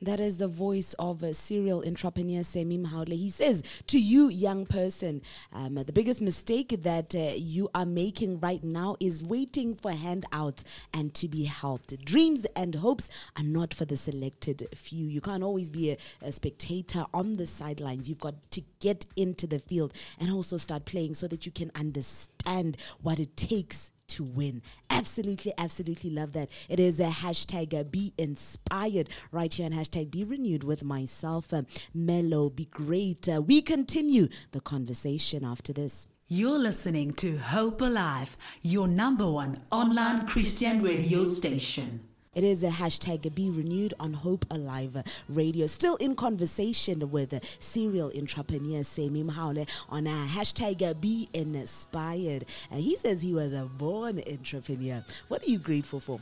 That 0.03 0.21
is 0.21 0.37
the 0.39 0.49
voice 0.49 0.95
of 0.99 1.23
a 1.23 1.33
serial 1.33 1.87
entrepreneur, 1.87 2.43
Sammy 2.43 2.79
Mahaule. 2.79 3.17
He 3.17 3.31
says 3.31 3.63
to 3.87 4.01
you, 4.01 4.29
young 4.29 4.67
person, 4.67 5.23
um, 5.53 5.75
the 5.75 5.93
biggest 5.93 6.21
mistake 6.21 6.83
that 6.83 7.15
uh, 7.15 7.33
you 7.37 7.69
are 7.75 7.87
making 7.87 8.41
right 8.41 8.63
now 8.63 8.97
is 9.01 9.23
waiting 9.23 9.75
for 9.75 9.93
handouts 9.93 10.65
and 10.93 11.15
to 11.15 11.29
be 11.29 11.45
helped. 11.45 12.05
Dreams 12.05 12.45
and 12.57 12.75
hopes 12.77 13.09
are 13.37 13.45
not 13.45 13.73
for 13.73 13.85
the 13.85 13.97
selected 13.97 14.67
few. 14.75 15.07
You 15.07 15.21
can't 15.21 15.45
always 15.45 15.71
be 15.71 15.93
a, 15.93 15.97
a 16.23 16.33
spectator 16.33 17.05
on 17.15 17.35
the 17.35 17.47
sidelines. 17.47 18.09
You've 18.09 18.19
got 18.19 18.51
to 18.53 18.63
get 18.81 19.07
into 19.17 19.47
the 19.47 19.59
field 19.59 19.93
and 20.19 20.31
also 20.31 20.57
start 20.57 20.85
playing 20.85 21.15
so 21.15 21.29
that 21.29 21.47
you 21.47 21.53
can 21.53 21.71
understand 21.75 22.77
what 23.01 23.21
it 23.21 23.37
takes 23.37 23.93
to 24.09 24.25
win. 24.25 24.63
Absolutely, 24.91 25.53
absolutely 25.59 26.11
love 26.11 26.33
that. 26.33 26.51
It 26.69 26.81
is 26.81 27.01
a 27.01 27.09
hashtag 27.09 27.79
uh, 27.79 27.85
be 27.85 28.13
inspired 28.19 29.09
right 29.33 29.53
here 29.53 29.67
on 29.67 29.73
hashtag 29.73 30.11
be 30.11 30.25
renewed 30.25 30.65
with 30.65 30.83
myself. 30.85 31.53
Uh, 31.53 31.63
Mellow, 31.95 32.51
be 32.51 32.67
great. 32.67 33.29
Uh, 33.29 33.43
we 33.43 33.63
continue 33.63 34.29
the 34.53 34.61
conversation 34.61 35.45
after 35.45 35.73
this. 35.73 36.07
You're 36.29 36.59
listening 36.59 37.13
to 37.15 37.39
Hope 37.39 37.81
Alive, 37.81 38.37
your 38.61 38.89
number 38.89 39.31
one 39.31 39.63
online 39.71 40.27
Christian 40.27 40.83
radio 40.83 41.25
station. 41.25 42.01
It 42.37 42.45
is 42.45 42.63
a 42.63 42.69
hashtag 42.69 43.35
be 43.35 43.49
renewed 43.49 43.95
on 43.99 44.13
Hope 44.13 44.45
Alive 44.51 45.03
Radio. 45.27 45.67
Still 45.67 45.97
in 45.97 46.15
conversation 46.15 47.11
with 47.11 47.33
uh, 47.33 47.41
serial 47.61 48.13
entrepreneur 48.15 48.83
Sammy 48.83 49.25
Mahaule 49.25 49.67
on 49.89 50.07
a 50.07 50.11
hashtag 50.11 50.83
uh, 50.83 50.93
be 50.93 51.31
inspired. 51.33 52.45
And 52.71 52.81
he 52.83 52.99
says 52.99 53.23
he 53.23 53.33
was 53.33 53.55
a 53.55 53.63
born 53.63 54.21
entrepreneur. 54.31 55.03
What 55.29 55.45
are 55.45 55.51
you 55.51 55.59
grateful 55.59 55.99
for? 55.99 56.21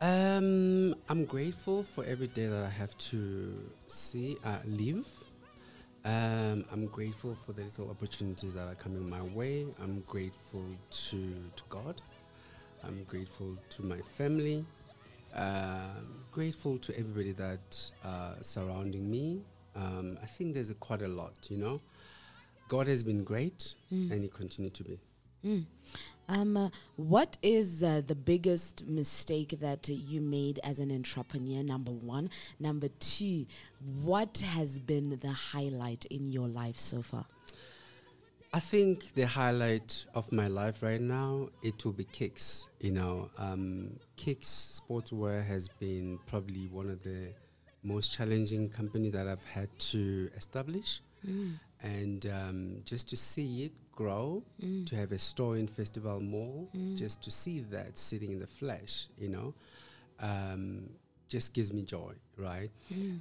Um, 0.00 0.94
I'm 1.08 1.24
grateful 1.24 1.84
for 1.92 2.04
every 2.04 2.28
day 2.28 2.46
that 2.46 2.62
I 2.62 2.70
have 2.70 2.96
to 3.10 3.52
see, 3.88 4.36
uh, 4.44 4.58
live. 4.64 5.04
Um, 6.04 6.64
I'm 6.70 6.86
grateful 6.86 7.36
for 7.44 7.54
the 7.54 7.64
little 7.64 7.90
opportunities 7.90 8.52
that 8.54 8.68
are 8.68 8.76
coming 8.76 9.10
my 9.10 9.20
way. 9.20 9.66
I'm 9.82 10.04
grateful 10.06 10.64
to, 10.90 11.16
to 11.56 11.62
God. 11.68 12.00
I'm 12.84 13.04
grateful 13.04 13.56
to 13.70 13.82
my 13.82 14.00
family. 14.16 14.64
Um, 15.34 16.24
grateful 16.32 16.78
to 16.78 16.98
everybody 16.98 17.32
that 17.32 17.90
uh, 18.04 18.34
surrounding 18.40 19.10
me. 19.10 19.42
Um, 19.76 20.18
I 20.22 20.26
think 20.26 20.54
there's 20.54 20.70
a 20.70 20.74
quite 20.74 21.02
a 21.02 21.08
lot, 21.08 21.34
you 21.50 21.56
know. 21.56 21.80
God 22.68 22.86
has 22.88 23.02
been 23.02 23.24
great, 23.24 23.74
and 23.90 24.22
He 24.22 24.28
continues 24.28 24.72
to 24.74 24.84
be. 24.84 24.98
Um, 26.28 26.56
uh, 26.56 26.68
what 26.96 27.36
is 27.42 27.82
uh, 27.82 28.02
the 28.06 28.14
biggest 28.14 28.86
mistake 28.86 29.56
that 29.60 29.88
uh, 29.90 29.92
you 29.92 30.20
made 30.20 30.60
as 30.62 30.78
an 30.78 30.92
entrepreneur? 30.92 31.62
Number 31.62 31.90
one. 31.90 32.30
Number 32.60 32.88
two, 33.00 33.46
what 34.02 34.38
has 34.38 34.78
been 34.80 35.18
the 35.18 35.32
highlight 35.32 36.04
in 36.06 36.26
your 36.26 36.46
life 36.46 36.78
so 36.78 37.02
far? 37.02 37.26
I 38.52 38.58
think 38.58 39.14
the 39.14 39.26
highlight 39.28 40.06
of 40.12 40.32
my 40.32 40.48
life 40.48 40.82
right 40.82 41.00
now 41.00 41.50
it 41.62 41.84
will 41.84 41.92
be 41.92 42.04
Kicks. 42.04 42.66
You 42.80 42.90
know, 42.90 43.30
um, 43.38 43.98
Kicks 44.16 44.80
Sportswear 44.80 45.46
has 45.46 45.68
been 45.68 46.18
probably 46.26 46.66
one 46.66 46.90
of 46.90 47.00
the 47.04 47.32
most 47.84 48.12
challenging 48.12 48.68
company 48.68 49.08
that 49.10 49.28
I've 49.28 49.44
had 49.44 49.68
to 49.92 50.30
establish, 50.36 51.00
and 51.82 52.26
um, 52.26 52.76
just 52.84 53.08
to 53.10 53.16
see 53.16 53.64
it 53.66 53.72
grow, 53.92 54.42
to 54.86 54.96
have 54.96 55.12
a 55.12 55.18
store 55.18 55.56
in 55.56 55.68
Festival 55.68 56.20
Mall, 56.20 56.68
just 56.96 57.22
to 57.24 57.30
see 57.30 57.60
that 57.70 57.96
sitting 57.98 58.32
in 58.32 58.40
the 58.40 58.46
flesh, 58.48 59.06
you 59.16 59.28
know, 59.28 59.54
um, 60.18 60.88
just 61.30 61.54
gives 61.54 61.72
me 61.72 61.82
joy, 61.82 62.12
right? 62.36 62.70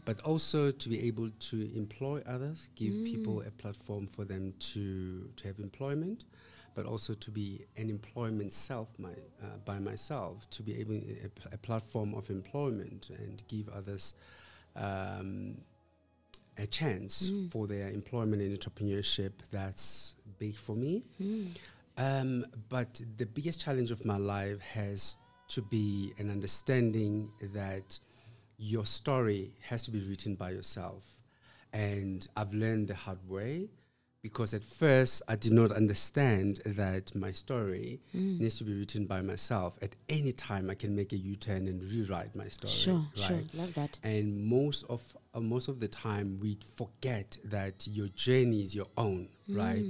But 0.05 0.19
also 0.21 0.71
to 0.71 0.89
be 0.89 0.99
able 1.07 1.29
to 1.49 1.55
employ 1.83 2.21
others, 2.25 2.67
give 2.75 2.91
people 3.05 3.37
a 3.47 3.51
platform 3.51 4.07
for 4.07 4.25
them 4.25 4.53
to 4.73 5.29
to 5.37 5.47
have 5.47 5.59
employment, 5.59 6.25
but 6.75 6.85
also 6.85 7.13
to 7.25 7.31
be 7.31 7.47
an 7.77 7.89
employment 7.89 8.51
self 8.53 8.87
my, 8.99 9.11
uh, 9.43 9.57
by 9.63 9.79
myself, 9.79 10.49
to 10.55 10.63
be 10.63 10.73
able 10.81 10.95
a, 10.95 11.29
pl- 11.29 11.51
a 11.53 11.57
platform 11.57 12.13
of 12.19 12.29
employment 12.29 13.09
and 13.17 13.41
give 13.47 13.69
others. 13.69 14.13
Um, 14.75 15.57
a 16.57 16.67
chance 16.67 17.29
for 17.51 17.67
their 17.67 17.87
employment 17.89 18.41
and 18.41 18.51
entrepreneurship. 18.57 19.31
That's 19.49 20.15
big 20.39 20.55
for 20.55 20.75
me. 20.75 21.03
Um, 21.97 22.45
but 22.67 23.01
the 23.17 23.25
biggest 23.25 23.61
challenge 23.61 23.91
of 23.91 24.03
my 24.03 24.17
life 24.17 24.59
has 24.73 25.15
to 25.49 25.61
be 25.61 26.13
an 26.17 26.29
understanding 26.29 27.31
that 27.53 27.99
your 28.57 28.85
story 28.85 29.51
has 29.61 29.83
to 29.83 29.91
be 29.91 29.99
written 30.07 30.35
by 30.35 30.51
yourself. 30.51 31.03
And 31.73 32.27
I've 32.35 32.53
learned 32.53 32.87
the 32.87 32.95
hard 32.95 33.19
way 33.27 33.69
because 34.21 34.53
at 34.53 34.63
first 34.63 35.21
I 35.27 35.35
did 35.35 35.53
not 35.53 35.71
understand 35.71 36.61
that 36.65 37.15
my 37.15 37.31
story 37.31 38.01
needs 38.13 38.57
to 38.57 38.63
be 38.63 38.73
written 38.73 39.05
by 39.05 39.21
myself. 39.21 39.77
At 39.81 39.95
any 40.09 40.31
time, 40.33 40.69
I 40.69 40.75
can 40.75 40.95
make 40.95 41.13
a 41.13 41.17
U 41.17 41.35
turn 41.35 41.67
and 41.67 41.81
rewrite 41.83 42.35
my 42.35 42.47
story. 42.47 42.73
Sure, 42.73 43.05
sure. 43.15 43.37
right? 43.37 43.45
Love 43.53 43.73
that. 43.75 43.97
And 44.03 44.45
most 44.45 44.83
of 44.89 45.01
uh, 45.33 45.39
most 45.39 45.67
of 45.67 45.79
the 45.79 45.87
time, 45.87 46.39
we 46.41 46.57
forget 46.75 47.37
that 47.45 47.87
your 47.87 48.07
journey 48.09 48.61
is 48.61 48.75
your 48.75 48.87
own, 48.97 49.29
right? 49.47 49.85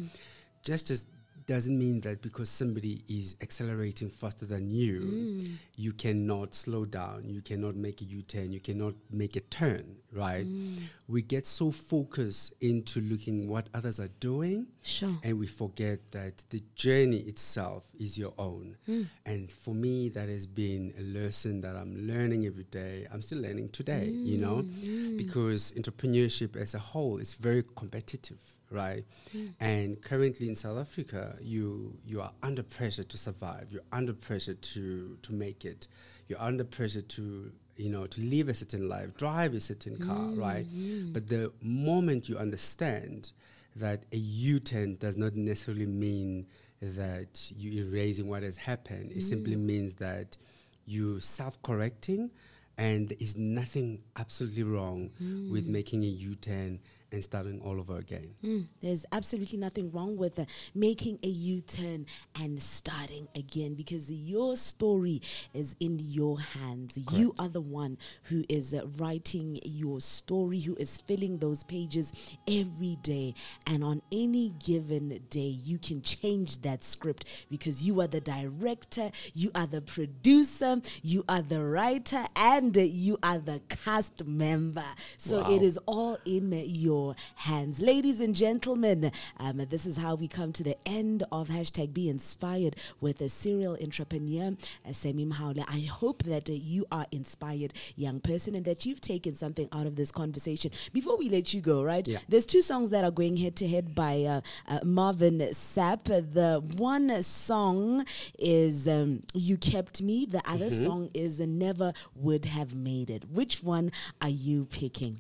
Just 0.63 0.91
as 0.91 1.05
doesn't 1.49 1.79
mean 1.79 1.99
that 2.01 2.21
because 2.21 2.47
somebody 2.47 3.03
is 3.07 3.35
accelerating 3.41 4.07
faster 4.07 4.45
than 4.45 4.69
you, 4.69 4.99
mm. 5.01 5.55
you 5.75 5.91
cannot 5.91 6.53
slow 6.53 6.85
down, 6.85 7.27
you 7.27 7.41
cannot 7.41 7.75
make 7.75 8.01
a 8.01 8.03
U-turn, 8.03 8.53
you 8.53 8.59
cannot 8.59 8.93
make 9.09 9.35
a 9.35 9.39
turn, 9.39 9.95
right? 10.13 10.45
Mm. 10.45 10.77
We 11.07 11.23
get 11.23 11.47
so 11.47 11.71
focused 11.71 12.53
into 12.61 13.01
looking 13.01 13.49
what 13.49 13.67
others 13.73 13.99
are 13.99 14.11
doing 14.19 14.67
Sure. 14.83 15.17
and 15.23 15.39
we 15.39 15.47
forget 15.47 16.11
that 16.11 16.43
the 16.51 16.61
journey 16.75 17.17
itself 17.21 17.83
is 17.99 18.15
your 18.15 18.33
own. 18.37 18.77
Hmm. 18.85 19.03
And 19.25 19.51
for 19.51 19.73
me, 19.73 20.09
that 20.09 20.29
has 20.29 20.45
been 20.45 20.93
a 20.99 21.01
lesson 21.01 21.61
that 21.61 21.75
I'm 21.75 22.07
learning 22.07 22.45
every 22.45 22.65
day. 22.65 23.07
I'm 23.11 23.23
still 23.23 23.39
learning 23.39 23.69
today, 23.69 24.05
you 24.05 24.37
know, 24.37 24.57
mm, 24.57 25.17
because 25.17 25.71
entrepreneurship 25.71 26.55
as 26.55 26.75
a 26.75 26.79
whole 26.79 27.17
is 27.17 27.33
very 27.33 27.63
competitive, 27.75 28.37
right? 28.69 29.03
Mm. 29.35 29.53
And 29.59 30.01
currently 30.01 30.47
in 30.47 30.55
South 30.55 30.77
Africa, 30.77 31.35
you 31.41 31.97
you 32.05 32.21
are 32.21 32.31
under 32.43 32.63
pressure 32.63 33.03
to 33.03 33.17
survive. 33.17 33.67
You're 33.71 33.89
under 33.91 34.13
pressure 34.13 34.53
to 34.53 35.17
to 35.21 35.33
make 35.33 35.65
it. 35.65 35.87
You're 36.27 36.41
under 36.41 36.63
pressure 36.63 37.01
to 37.01 37.51
you 37.77 37.89
know 37.89 38.07
to 38.07 38.21
live 38.21 38.49
a 38.49 38.53
certain 38.53 38.87
life, 38.87 39.15
drive 39.15 39.53
a 39.53 39.61
certain 39.61 39.97
car, 39.97 40.17
mm-hmm. 40.17 40.39
right? 40.39 40.65
But 41.13 41.27
the 41.27 41.51
moment 41.61 42.29
you 42.29 42.37
understand 42.37 43.31
that 43.75 44.03
a 44.11 44.17
U-turn 44.17 44.97
does 44.97 45.15
not 45.15 45.35
necessarily 45.35 45.85
mean 45.85 46.47
that 46.81 47.51
you're 47.55 47.85
erasing 47.85 48.27
what 48.27 48.43
has 48.43 48.57
happened. 48.57 49.11
It 49.11 49.21
simply 49.21 49.55
mm. 49.55 49.61
means 49.61 49.95
that 49.95 50.37
you 50.85 51.19
self-correcting 51.19 52.31
and 52.77 53.09
there 53.09 53.17
is 53.19 53.35
nothing 53.35 54.01
absolutely 54.15 54.63
wrong 54.63 55.11
with 55.51 55.67
mm. 55.67 55.71
making 55.71 56.03
a 56.03 56.07
U-turn 56.07 56.79
and 57.11 57.23
starting 57.23 57.59
all 57.61 57.79
over 57.79 57.97
again. 57.97 58.35
Mm, 58.43 58.67
there's 58.81 59.05
absolutely 59.11 59.57
nothing 59.57 59.91
wrong 59.91 60.15
with 60.17 60.37
uh, 60.39 60.45
making 60.75 61.19
a 61.23 61.27
U 61.27 61.61
turn 61.61 62.05
and 62.39 62.61
starting 62.61 63.27
again 63.35 63.73
because 63.73 64.11
your 64.11 64.55
story 64.55 65.21
is 65.53 65.75
in 65.79 65.97
your 65.99 66.39
hands. 66.39 66.97
You 67.11 67.33
are 67.39 67.47
the 67.49 67.61
one 67.61 67.97
who 68.23 68.43
is 68.49 68.73
uh, 68.73 68.85
writing 68.97 69.59
your 69.63 70.01
story, 70.01 70.59
who 70.59 70.75
is 70.75 70.99
filling 71.07 71.39
those 71.39 71.63
pages 71.63 72.13
every 72.47 72.97
day. 73.01 73.33
And 73.65 73.83
on 73.83 74.01
any 74.11 74.53
given 74.63 75.19
day, 75.29 75.39
you 75.63 75.77
can 75.79 76.01
change 76.01 76.61
that 76.61 76.83
script 76.83 77.25
because 77.49 77.81
you 77.81 77.99
are 78.01 78.07
the 78.07 78.21
director, 78.21 79.09
you 79.33 79.49
are 79.55 79.67
the 79.67 79.81
producer, 79.81 80.81
you 81.01 81.23
are 81.27 81.41
the 81.41 81.63
writer, 81.63 82.23
and 82.35 82.75
you 82.75 83.17
are 83.23 83.39
the 83.39 83.61
cast 83.69 84.25
member. 84.25 84.83
So 85.17 85.39
Wow. 85.41 85.55
it 85.55 85.61
is 85.61 85.79
all 85.85 86.17
in 86.25 86.51
your 86.51 86.98
hands. 87.35 87.81
Ladies 87.81 88.19
and 88.19 88.35
gentlemen, 88.35 89.11
um, 89.39 89.57
this 89.69 89.85
is 89.85 89.97
how 89.97 90.15
we 90.15 90.27
come 90.27 90.51
to 90.53 90.63
the 90.63 90.77
end 90.85 91.23
of 91.31 91.47
hashtag 91.49 91.93
be 91.93 92.09
inspired 92.09 92.75
with 93.01 93.21
a 93.21 93.29
serial 93.29 93.77
entrepreneur, 93.81 94.55
uh, 94.87 94.91
Sammy 94.93 95.25
Mhaule. 95.25 95.63
I 95.67 95.81
hope 95.87 96.23
that 96.23 96.49
uh, 96.49 96.53
you 96.53 96.85
are 96.91 97.05
inspired, 97.11 97.73
young 97.95 98.19
person, 98.19 98.55
and 98.55 98.65
that 98.65 98.85
you've 98.85 99.01
taken 99.01 99.33
something 99.35 99.67
out 99.71 99.85
of 99.87 99.95
this 99.95 100.11
conversation. 100.11 100.71
Before 100.93 101.17
we 101.17 101.29
let 101.29 101.53
you 101.53 101.61
go, 101.61 101.83
right? 101.83 102.07
Yeah. 102.07 102.19
There's 102.27 102.45
two 102.45 102.61
songs 102.61 102.89
that 102.91 103.03
are 103.03 103.11
going 103.11 103.37
head 103.37 103.55
to 103.57 103.67
head 103.67 103.95
by 103.95 104.23
uh, 104.23 104.41
uh, 104.67 104.79
Marvin 104.83 105.39
Sapp. 105.51 106.03
The 106.05 106.61
one 106.77 107.23
song 107.23 108.05
is 108.37 108.87
um, 108.87 109.23
You 109.33 109.57
Kept 109.57 110.01
Me, 110.01 110.25
the 110.25 110.41
other 110.49 110.69
Mm-hmm. 110.69 110.83
song 110.83 111.09
is 111.13 111.39
Never 111.39 111.93
Would 112.15 112.45
Have 112.45 112.75
Made 112.75 113.09
It. 113.09 113.23
Which 113.31 113.63
one 113.63 113.91
are 114.21 114.29
you 114.29 114.65
picking? 114.65 115.19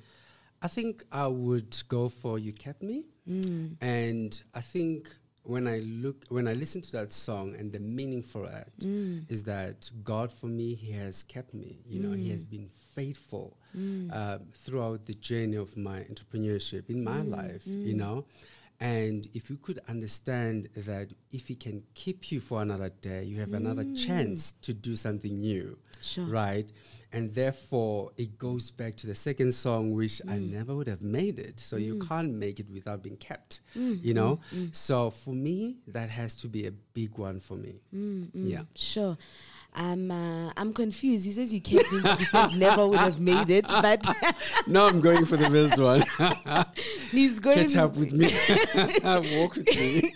I 0.61 0.67
think 0.67 1.05
I 1.11 1.27
would 1.27 1.75
go 1.87 2.09
for 2.09 2.39
"You 2.39 2.53
Kept 2.53 2.81
Me," 2.83 3.05
mm. 3.27 3.75
and 3.81 4.41
I 4.53 4.61
think 4.61 5.09
when 5.43 5.67
I 5.67 5.79
look, 5.79 6.25
when 6.29 6.47
I 6.47 6.53
listen 6.53 6.81
to 6.81 6.91
that 6.93 7.11
song, 7.11 7.55
and 7.57 7.71
the 7.71 7.79
meaning 7.79 8.21
for 8.21 8.47
that 8.47 8.77
mm. 8.79 9.25
is 9.29 9.43
that 9.43 9.89
God, 10.03 10.31
for 10.31 10.47
me, 10.47 10.75
He 10.75 10.91
has 10.91 11.23
kept 11.23 11.53
me. 11.53 11.79
You 11.87 12.01
know, 12.01 12.11
He 12.11 12.29
has 12.29 12.43
mm. 12.43 12.49
been 12.51 12.69
faithful 12.95 13.57
uh, 14.11 14.39
throughout 14.53 15.05
the 15.05 15.13
journey 15.15 15.55
of 15.55 15.75
my 15.77 16.01
entrepreneurship 16.01 16.89
in 16.89 17.03
my 17.03 17.21
life. 17.21 17.63
You 17.65 17.95
know. 17.95 18.25
And 18.79 19.27
if 19.33 19.49
you 19.49 19.57
could 19.57 19.79
understand 19.89 20.69
that 20.75 21.09
if 21.31 21.47
he 21.47 21.55
can 21.55 21.83
keep 21.95 22.31
you 22.31 22.39
for 22.39 22.61
another 22.61 22.89
day, 23.01 23.23
you 23.23 23.39
have 23.39 23.53
another 23.53 23.83
mm. 23.83 24.05
chance 24.05 24.53
to 24.61 24.73
do 24.73 24.95
something 24.95 25.37
new 25.39 25.77
Sure. 26.01 26.25
right? 26.25 26.71
And 27.11 27.33
therefore, 27.33 28.11
it 28.17 28.37
goes 28.37 28.69
back 28.69 28.95
to 28.97 29.07
the 29.07 29.15
second 29.15 29.51
song, 29.51 29.93
which 29.93 30.21
I 30.27 30.37
mm. 30.37 30.53
never 30.53 30.75
would 30.75 30.87
have 30.87 31.01
made 31.01 31.39
it. 31.39 31.59
So 31.59 31.75
you 31.75 31.95
mm. 31.95 32.07
can't 32.07 32.33
make 32.33 32.59
it 32.59 32.69
without 32.71 33.01
being 33.03 33.17
kept, 33.17 33.61
you 33.73 34.13
know? 34.13 34.39
So 34.71 35.09
for 35.09 35.33
me, 35.33 35.77
that 35.87 36.09
has 36.09 36.35
to 36.37 36.47
be 36.47 36.67
a 36.67 36.71
big 36.71 37.17
one 37.17 37.39
for 37.39 37.55
me. 37.55 37.81
Yeah. 38.33 38.61
Sure. 38.75 39.17
I'm 39.75 40.11
uh, 40.11 40.51
I'm 40.57 40.73
confused. 40.73 41.25
He 41.25 41.31
says 41.31 41.53
you 41.53 41.61
kept 41.61 41.87
him. 41.87 42.03
He 42.17 42.25
says 42.25 42.53
never 42.53 42.87
would 42.87 42.99
have 42.99 43.19
made 43.19 43.49
it, 43.49 43.67
but 43.67 44.05
no, 44.67 44.87
I'm 44.87 44.99
going 44.99 45.25
for 45.25 45.37
the 45.37 45.49
best 45.49 45.79
one. 45.79 46.03
he's 47.11 47.39
going. 47.39 47.57
To. 47.57 47.63
Catch 47.63 47.75
up 47.77 47.95
with 47.95 48.11
me. 48.11 48.31
Walk 49.39 49.55
with 49.55 49.67
me. 49.75 50.13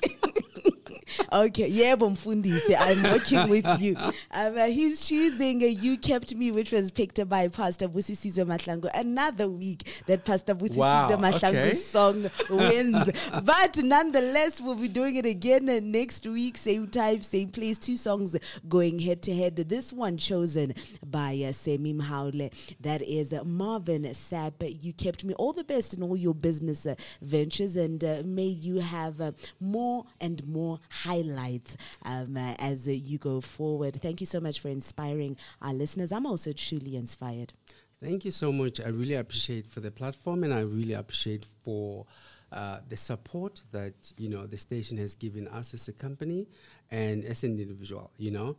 Okay, 1.33 1.67
yeah, 1.67 1.95
Mfundisi, 1.95 2.75
I'm 2.77 3.01
working 3.11 3.49
with 3.49 3.65
you. 3.81 3.95
Um, 4.29 4.55
uh, 4.55 4.65
he's 4.67 5.07
choosing 5.07 5.63
uh, 5.63 5.65
"You 5.65 5.97
Kept 5.97 6.35
Me," 6.35 6.51
which 6.51 6.71
was 6.71 6.91
picked 6.91 7.27
by 7.27 7.47
Pastor 7.47 7.87
Busisizwe 7.89 8.45
Matlango. 8.45 8.87
Another 8.93 9.49
week 9.49 10.03
that 10.05 10.25
Pastor 10.25 10.53
Busisizwe 10.53 10.77
Wow, 10.77 11.09
Matlango's 11.09 11.43
okay. 11.55 11.73
song 11.73 12.29
wins, 12.51 13.09
but 13.43 13.77
nonetheless, 13.77 14.61
we'll 14.61 14.75
be 14.75 14.87
doing 14.87 15.15
it 15.15 15.25
again 15.25 15.67
uh, 15.69 15.79
next 15.81 16.27
week, 16.27 16.55
same 16.55 16.87
time, 16.87 17.23
same 17.23 17.49
place. 17.49 17.79
Two 17.79 17.97
songs 17.97 18.35
going 18.69 18.99
head 18.99 19.23
to 19.23 19.33
head. 19.33 19.55
This 19.55 19.91
one 19.91 20.17
chosen 20.17 20.75
by 21.03 21.43
uh, 21.47 21.51
Sammy 21.51 21.95
Mhaule. 21.95 22.51
That 22.79 23.01
is 23.01 23.33
uh, 23.33 23.43
Marvin 23.43 24.03
Sapp. 24.03 24.83
You 24.83 24.93
kept 24.93 25.23
me. 25.23 25.33
All 25.33 25.53
the 25.53 25.63
best 25.63 25.95
in 25.95 26.03
all 26.03 26.15
your 26.15 26.35
business 26.35 26.85
uh, 26.85 26.93
ventures, 27.23 27.75
and 27.75 28.03
uh, 28.03 28.21
may 28.23 28.43
you 28.43 28.81
have 28.81 29.19
uh, 29.19 29.31
more 29.59 30.05
and 30.21 30.45
more 30.45 30.79
highlights 31.23 31.77
um, 32.03 32.37
uh, 32.37 32.55
as 32.59 32.87
uh, 32.87 32.91
you 32.91 33.17
go 33.17 33.41
forward. 33.41 34.01
Thank 34.01 34.19
you 34.19 34.25
so 34.25 34.39
much 34.39 34.59
for 34.59 34.69
inspiring 34.69 35.37
our 35.61 35.73
listeners. 35.73 36.11
I'm 36.11 36.25
also 36.25 36.51
truly 36.53 36.95
inspired. 36.95 37.53
Thank 38.01 38.25
you 38.25 38.31
so 38.31 38.51
much. 38.51 38.81
I 38.81 38.89
really 38.89 39.15
appreciate 39.15 39.65
for 39.65 39.79
the 39.79 39.91
platform, 39.91 40.43
and 40.43 40.53
I 40.53 40.61
really 40.61 40.93
appreciate 40.93 41.45
for 41.63 42.05
uh, 42.51 42.79
the 42.89 42.97
support 42.97 43.61
that 43.71 43.93
you 44.17 44.29
know 44.29 44.45
the 44.45 44.57
station 44.57 44.97
has 44.97 45.15
given 45.15 45.47
us 45.47 45.73
as 45.73 45.87
a 45.87 45.93
company 45.93 46.47
and 46.91 47.23
as 47.23 47.43
an 47.43 47.57
individual. 47.59 48.11
You 48.17 48.31
know, 48.31 48.55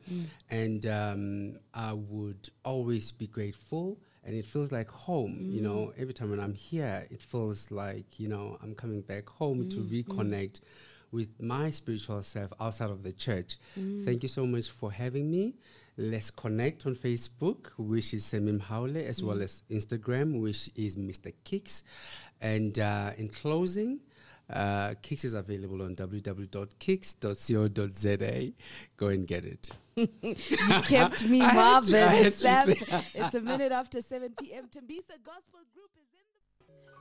and 0.50 0.86
um, 0.86 1.58
I 1.74 1.92
would 1.92 2.48
always 2.64 3.12
be 3.12 3.26
grateful. 3.26 3.98
And 4.26 4.34
it 4.34 4.46
feels 4.46 4.72
like 4.72 4.88
home, 4.88 5.50
you 5.52 5.60
know. 5.60 5.92
Every 5.98 6.14
time 6.14 6.30
when 6.30 6.40
I'm 6.40 6.54
here, 6.54 7.06
it 7.10 7.20
feels 7.20 7.70
like 7.70 8.18
you 8.18 8.26
know 8.26 8.56
I'm 8.62 8.74
coming 8.74 9.02
back 9.02 9.28
home 9.28 9.68
to 9.68 9.76
reconnect 9.76 10.60
with 11.14 11.30
my 11.40 11.70
spiritual 11.70 12.22
self 12.22 12.50
outside 12.60 12.90
of 12.90 13.00
the 13.02 13.12
church. 13.12 13.56
Thank 14.06 14.22
you 14.24 14.28
so 14.28 14.44
much 14.46 14.68
for 14.70 14.88
having 14.92 15.30
me. 15.30 15.54
Let's 15.96 16.30
connect 16.30 16.86
on 16.86 16.94
Facebook, 16.96 17.60
which 17.78 18.12
is 18.14 18.24
Semim 18.24 18.60
Haule, 18.60 19.02
as 19.12 19.22
well 19.22 19.40
as 19.40 19.62
Instagram, 19.70 20.40
which 20.40 20.68
is 20.74 20.96
Mr. 20.96 21.32
Kicks. 21.44 21.84
And 22.40 22.76
uh, 22.80 23.12
in 23.16 23.28
closing, 23.28 24.00
uh, 24.52 24.94
Kicks 25.02 25.24
is 25.24 25.34
available 25.34 25.80
on 25.82 25.94
www.kicks.co.za. 27.22 28.52
Go 28.96 29.06
and 29.08 29.26
get 29.26 29.44
it. 29.44 29.70
You 30.24 30.82
kept 30.82 31.28
me, 31.28 31.40
I 31.42 31.52
Marvin. 31.62 31.94
I 31.94 31.98
had 32.14 32.24
to 32.24 32.30
Sapp. 32.30 32.64
say- 32.66 33.04
It's 33.20 33.34
a 33.34 33.40
minute 33.40 33.70
after 33.72 34.02
7 34.02 34.34
p.m. 34.40 34.64
Tembisa 34.66 35.16
Gospel 35.22 35.60
Group 35.72 35.90
is 35.96 36.08
in 36.18 36.26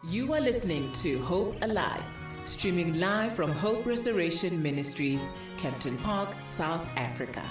the. 0.08 0.16
You 0.16 0.34
are 0.34 0.42
listening 0.42 0.92
to 1.04 1.20
Hope 1.24 1.56
Alive, 1.64 2.04
streaming 2.46 3.00
live 3.00 3.36
from 3.36 3.52
Hope 3.52 3.86
Restoration 3.86 4.62
Ministries, 4.62 5.34
Kempton 5.58 5.98
Park, 6.00 6.36
South 6.46 6.90
Africa. 6.98 7.44